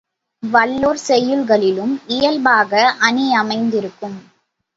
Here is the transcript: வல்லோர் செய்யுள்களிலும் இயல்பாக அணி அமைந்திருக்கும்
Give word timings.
வல்லோர் 0.43 0.99
செய்யுள்களிலும் 1.07 1.93
இயல்பாக 2.07 2.71
அணி 3.01 3.27
அமைந்திருக்கும் 3.33 4.19